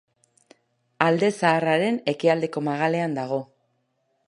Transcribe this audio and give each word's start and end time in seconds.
Alde 1.07 1.29
Zaharraren 1.41 2.01
ekialdeko 2.15 2.65
magalean 2.71 3.17
dago. 3.21 3.41